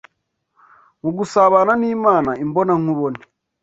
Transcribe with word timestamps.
mu 1.01 1.09
gusabana 1.17 1.73
n’Imana 1.81 2.31
imbona 2.43 2.73
nkubone 2.81 3.21